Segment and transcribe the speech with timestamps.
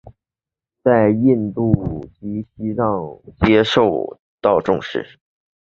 [0.83, 5.19] 在印度及西藏皆受到重视。